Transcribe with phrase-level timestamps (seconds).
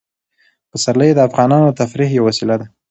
[0.71, 2.65] پسرلی د افغانانو د تفریح یوه وسیله ده.